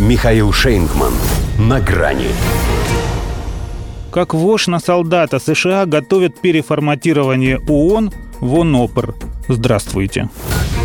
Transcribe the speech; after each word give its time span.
Михаил 0.00 0.50
Шейнгман. 0.50 1.12
На 1.58 1.78
грани. 1.78 2.28
Как 4.10 4.32
вож 4.32 4.66
на 4.66 4.80
солдата 4.80 5.38
США 5.38 5.84
готовят 5.84 6.40
переформатирование 6.40 7.58
ООН 7.68 8.10
в 8.40 8.60
ОНОПР. 8.60 9.14
Здравствуйте. 9.48 10.30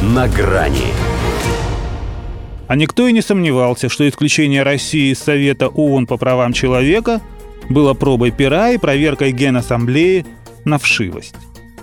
На 0.01 0.28
грани. 0.28 0.91
А 2.67 2.75
никто 2.75 3.07
и 3.07 3.13
не 3.13 3.21
сомневался, 3.21 3.88
что 3.88 4.05
исключение 4.05 4.63
России 4.63 5.13
из 5.13 5.20
Совета 5.20 5.70
ООН 5.70 6.08
по 6.08 6.18
правам 6.18 6.52
человека 6.52 7.22
было 7.70 7.94
пробой 7.94 8.32
пера 8.32 8.72
и 8.72 8.78
проверкой 8.78 9.32
Генассамблеи 9.32 10.26
на 10.66 10.78
вшивость. 10.78 11.36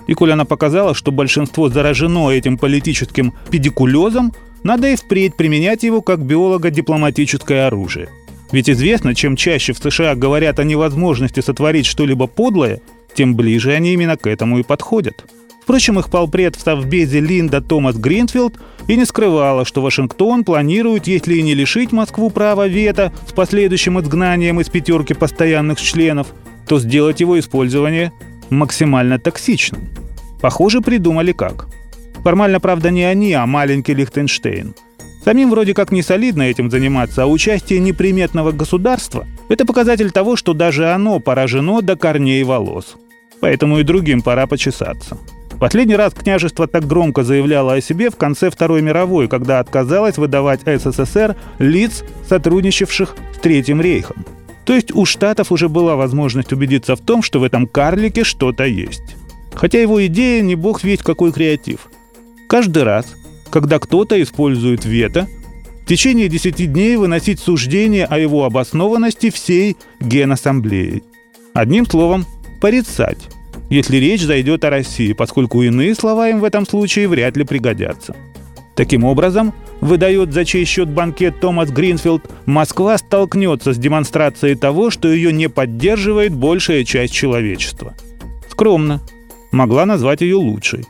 И 0.05 0.13
коль 0.13 0.33
она 0.33 0.45
показала, 0.45 0.93
что 0.93 1.11
большинство 1.11 1.67
заражено 1.69 2.29
этим 2.29 2.59
политическим 2.59 3.33
педикулезом, 3.49 4.33
надо 4.63 4.89
и 4.89 4.95
впредь 4.95 5.35
применять 5.35 5.83
его 5.83 6.01
как 6.01 6.19
биолого-дипломатическое 6.19 7.67
оружие. 7.67 8.09
Ведь 8.51 8.69
известно, 8.69 9.15
чем 9.15 9.35
чаще 9.35 9.73
в 9.73 9.79
США 9.79 10.15
говорят 10.15 10.59
о 10.59 10.63
невозможности 10.63 11.39
сотворить 11.39 11.85
что-либо 11.85 12.27
подлое, 12.27 12.81
тем 13.15 13.35
ближе 13.35 13.71
они 13.73 13.93
именно 13.93 14.15
к 14.15 14.27
этому 14.27 14.59
и 14.59 14.63
подходят. 14.63 15.25
Впрочем, 15.63 15.97
их 15.97 16.09
полпред 16.09 16.55
в 16.55 16.61
Совбезе 16.61 17.21
Линда 17.21 17.61
Томас 17.61 17.95
Гринфилд 17.95 18.59
и 18.87 18.97
не 18.97 19.05
скрывала, 19.05 19.63
что 19.63 19.81
Вашингтон 19.81 20.43
планирует, 20.43 21.07
если 21.07 21.35
и 21.35 21.41
не 21.41 21.53
лишить 21.53 21.93
Москву 21.93 22.29
права 22.29 22.67
вето 22.67 23.13
с 23.27 23.31
последующим 23.31 23.99
изгнанием 23.99 24.59
из 24.59 24.69
пятерки 24.69 25.13
постоянных 25.13 25.79
членов, 25.79 26.27
то 26.67 26.79
сделать 26.79 27.21
его 27.21 27.39
использование 27.39 28.11
максимально 28.49 29.19
токсичным. 29.19 29.87
Похоже, 30.41 30.81
придумали 30.81 31.31
как. 31.31 31.67
Формально, 32.23 32.59
правда, 32.59 32.89
не 32.89 33.03
они, 33.03 33.33
а 33.33 33.45
маленький 33.45 33.93
Лихтенштейн. 33.93 34.73
Самим 35.23 35.49
вроде 35.49 35.73
как 35.73 35.91
не 35.91 36.01
солидно 36.01 36.43
этим 36.43 36.69
заниматься, 36.69 37.23
а 37.23 37.27
участие 37.27 37.79
неприметного 37.79 38.51
государства– 38.51 39.25
это 39.49 39.65
показатель 39.65 40.11
того, 40.11 40.35
что 40.35 40.53
даже 40.53 40.91
оно 40.91 41.19
поражено 41.19 41.81
до 41.81 41.95
корней 41.95 42.43
волос. 42.43 42.95
Поэтому 43.39 43.79
и 43.79 43.83
другим 43.83 44.21
пора 44.21 44.47
почесаться. 44.47 45.17
Последний 45.59 45.95
раз 45.95 46.13
княжество 46.13 46.67
так 46.67 46.85
громко 46.85 47.23
заявляло 47.23 47.73
о 47.73 47.81
себе 47.81 48.09
в 48.09 48.17
конце 48.17 48.49
Второй 48.49 48.81
мировой, 48.81 49.29
когда 49.29 49.59
отказалось 49.59 50.17
выдавать 50.17 50.61
СССР 50.65 51.37
лиц, 51.59 52.03
сотрудничавших 52.27 53.15
с 53.33 53.39
Третьим 53.39 53.79
рейхом. 53.79 54.25
То 54.65 54.73
есть 54.73 54.93
у 54.93 55.05
Штатов 55.05 55.51
уже 55.51 55.69
была 55.69 55.95
возможность 55.95 56.51
убедиться 56.51 56.95
в 56.95 56.99
том, 56.99 57.21
что 57.21 57.39
в 57.39 57.43
этом 57.43 57.67
карлике 57.67 58.25
что-то 58.25 58.65
есть. 58.65 59.15
Хотя 59.53 59.81
его 59.81 60.05
идея 60.05 60.41
не 60.41 60.55
бог 60.55 60.83
весть 60.83 61.03
какой 61.03 61.31
креатив. 61.31 61.89
Каждый 62.53 62.83
раз, 62.83 63.15
когда 63.49 63.79
кто-то 63.79 64.21
использует 64.21 64.85
вето, 64.85 65.27
в 65.81 65.87
течение 65.87 66.29
10 66.29 66.71
дней 66.71 66.97
выносить 66.97 67.39
суждение 67.39 68.05
о 68.05 68.19
его 68.19 68.45
обоснованности 68.45 69.31
всей 69.31 69.75
Генассамблеи. 69.99 71.01
Одним 71.55 71.87
словом, 71.87 72.27
порицать, 72.61 73.27
если 73.71 73.97
речь 73.97 74.21
зайдет 74.21 74.63
о 74.65 74.69
России, 74.69 75.13
поскольку 75.13 75.63
иные 75.63 75.95
слова 75.95 76.29
им 76.29 76.41
в 76.41 76.43
этом 76.43 76.67
случае 76.67 77.07
вряд 77.07 77.35
ли 77.37 77.43
пригодятся. 77.43 78.15
Таким 78.75 79.03
образом, 79.03 79.51
выдает 79.81 80.31
за 80.31 80.45
чей 80.45 80.65
счет 80.65 80.89
банкет 80.89 81.39
Томас 81.39 81.71
Гринфилд, 81.71 82.21
Москва 82.45 82.99
столкнется 82.99 83.73
с 83.73 83.79
демонстрацией 83.79 84.53
того, 84.53 84.91
что 84.91 85.11
ее 85.11 85.33
не 85.33 85.49
поддерживает 85.49 86.35
большая 86.35 86.83
часть 86.83 87.15
человечества. 87.15 87.95
Скромно. 88.47 89.01
Могла 89.51 89.87
назвать 89.87 90.21
ее 90.21 90.35
лучшей. 90.35 90.85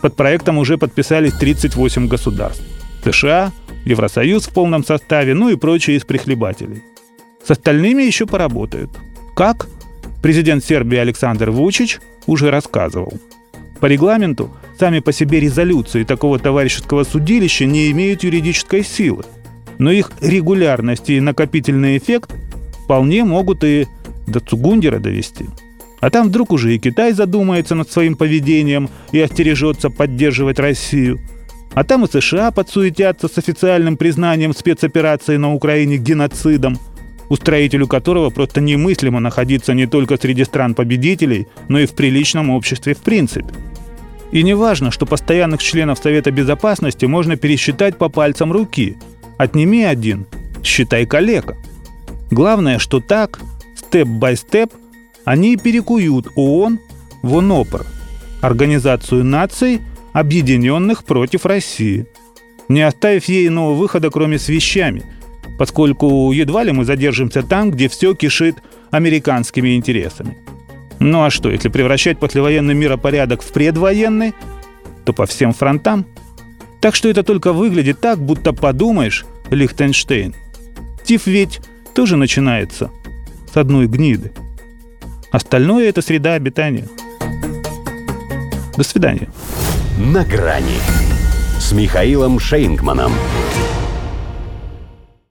Под 0.00 0.16
проектом 0.16 0.58
уже 0.58 0.78
подписались 0.78 1.34
38 1.34 2.08
государств. 2.08 2.64
США, 3.04 3.52
Евросоюз 3.84 4.46
в 4.46 4.52
полном 4.52 4.84
составе, 4.84 5.34
ну 5.34 5.48
и 5.48 5.56
прочие 5.56 5.96
из 5.96 6.04
прихлебателей. 6.04 6.82
С 7.44 7.50
остальными 7.50 8.02
еще 8.02 8.26
поработают. 8.26 8.90
Как? 9.34 9.68
Президент 10.22 10.64
Сербии 10.64 10.98
Александр 10.98 11.50
Вучич 11.50 11.98
уже 12.26 12.50
рассказывал. 12.50 13.12
По 13.80 13.86
регламенту 13.86 14.50
сами 14.78 15.00
по 15.00 15.12
себе 15.12 15.40
резолюции 15.40 16.04
такого 16.04 16.38
товарищеского 16.38 17.04
судилища 17.04 17.64
не 17.64 17.90
имеют 17.90 18.22
юридической 18.22 18.84
силы, 18.84 19.24
но 19.78 19.90
их 19.90 20.12
регулярность 20.20 21.08
и 21.08 21.20
накопительный 21.20 21.96
эффект 21.96 22.34
вполне 22.84 23.24
могут 23.24 23.64
и 23.64 23.86
до 24.26 24.40
Цугундера 24.40 24.98
довести. 24.98 25.46
А 26.00 26.10
там 26.10 26.28
вдруг 26.28 26.52
уже 26.52 26.74
и 26.74 26.78
Китай 26.78 27.12
задумается 27.12 27.74
над 27.74 27.90
своим 27.90 28.16
поведением 28.16 28.88
и 29.12 29.20
остережется 29.20 29.90
поддерживать 29.90 30.58
Россию. 30.58 31.20
А 31.74 31.84
там 31.84 32.04
и 32.04 32.10
США 32.10 32.50
подсуетятся 32.50 33.28
с 33.28 33.38
официальным 33.38 33.96
признанием 33.96 34.54
спецоперации 34.54 35.36
на 35.36 35.54
Украине 35.54 35.98
геноцидом, 35.98 36.78
устроителю 37.28 37.86
которого 37.86 38.30
просто 38.30 38.60
немыслимо 38.60 39.20
находиться 39.20 39.72
не 39.72 39.86
только 39.86 40.16
среди 40.16 40.44
стран-победителей, 40.44 41.46
но 41.68 41.78
и 41.78 41.86
в 41.86 41.92
приличном 41.92 42.50
обществе 42.50 42.94
в 42.94 42.98
принципе. 42.98 43.54
И 44.32 44.42
не 44.42 44.54
важно, 44.54 44.90
что 44.90 45.06
постоянных 45.06 45.62
членов 45.62 45.98
Совета 45.98 46.30
Безопасности 46.30 47.04
можно 47.04 47.36
пересчитать 47.36 47.98
по 47.98 48.08
пальцам 48.08 48.52
руки. 48.52 48.96
Отними 49.38 49.84
один, 49.84 50.26
считай 50.62 51.06
калека. 51.06 51.56
Главное, 52.30 52.78
что 52.78 53.00
так, 53.00 53.40
степ-бай-степ, 53.76 54.70
они 55.30 55.56
перекуют 55.56 56.26
ООН 56.34 56.80
в 57.22 57.38
ОНОПР, 57.38 57.86
Организацию 58.40 59.24
наций, 59.24 59.80
объединенных 60.12 61.04
против 61.04 61.46
России, 61.46 62.08
не 62.68 62.82
оставив 62.82 63.26
ей 63.26 63.46
иного 63.46 63.74
выхода, 63.74 64.10
кроме 64.10 64.40
с 64.40 64.48
вещами, 64.48 65.04
поскольку 65.56 66.32
едва 66.32 66.64
ли 66.64 66.72
мы 66.72 66.84
задержимся 66.84 67.44
там, 67.44 67.70
где 67.70 67.88
все 67.88 68.12
кишит 68.14 68.56
американскими 68.90 69.76
интересами. 69.76 70.36
Ну 70.98 71.22
а 71.22 71.30
что, 71.30 71.48
если 71.48 71.68
превращать 71.68 72.18
послевоенный 72.18 72.74
миропорядок 72.74 73.42
в 73.42 73.52
предвоенный, 73.52 74.34
то 75.04 75.12
по 75.12 75.26
всем 75.26 75.52
фронтам. 75.52 76.06
Так 76.80 76.96
что 76.96 77.08
это 77.08 77.22
только 77.22 77.52
выглядит 77.52 78.00
так, 78.00 78.18
будто 78.18 78.52
подумаешь, 78.52 79.24
Лихтенштейн. 79.50 80.34
Тиф 81.04 81.28
ведь 81.28 81.60
тоже 81.94 82.16
начинается 82.16 82.90
с 83.54 83.56
одной 83.56 83.86
гниды. 83.86 84.32
Остальное– 85.30 85.88
это 85.90 86.02
среда 86.02 86.34
обитания. 86.34 86.88
До 88.76 88.82
свидания. 88.82 89.28
На 89.98 90.24
грани 90.24 90.78
с 91.60 91.72
Михаилом 91.72 92.40
Шейнгманом. 92.40 93.12